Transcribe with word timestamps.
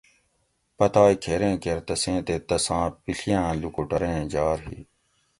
پتائے 0.77 1.15
کھیریں 1.23 1.55
کیر 1.63 1.79
تسیں 1.87 2.19
تے 2.27 2.35
تساں 2.47 2.85
پِڷیاۤں 3.03 3.51
لوکوٹوریں 3.61 4.21
جھار 4.31 4.57
ہی 4.67 4.77